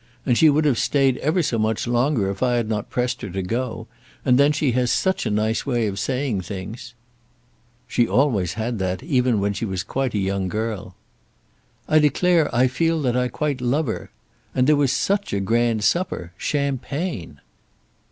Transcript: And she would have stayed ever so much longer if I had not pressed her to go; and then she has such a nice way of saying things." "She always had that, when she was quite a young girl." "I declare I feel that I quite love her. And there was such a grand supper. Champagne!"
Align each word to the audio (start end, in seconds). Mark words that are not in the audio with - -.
And 0.25 0.35
she 0.35 0.49
would 0.49 0.65
have 0.65 0.79
stayed 0.79 1.17
ever 1.17 1.43
so 1.43 1.59
much 1.59 1.85
longer 1.85 2.31
if 2.31 2.41
I 2.41 2.55
had 2.55 2.67
not 2.67 2.89
pressed 2.89 3.21
her 3.21 3.29
to 3.29 3.43
go; 3.43 3.85
and 4.25 4.39
then 4.39 4.51
she 4.51 4.71
has 4.71 4.91
such 4.91 5.27
a 5.27 5.29
nice 5.29 5.63
way 5.63 5.85
of 5.85 5.99
saying 5.99 6.41
things." 6.41 6.95
"She 7.85 8.07
always 8.07 8.53
had 8.53 8.79
that, 8.79 9.03
when 9.03 9.53
she 9.53 9.63
was 9.63 9.83
quite 9.83 10.15
a 10.15 10.17
young 10.17 10.47
girl." 10.47 10.95
"I 11.87 11.99
declare 11.99 12.49
I 12.51 12.65
feel 12.65 12.99
that 13.03 13.15
I 13.15 13.27
quite 13.27 13.61
love 13.61 13.85
her. 13.85 14.09
And 14.55 14.65
there 14.65 14.75
was 14.75 14.91
such 14.91 15.33
a 15.33 15.39
grand 15.39 15.83
supper. 15.83 16.33
Champagne!" 16.35 17.39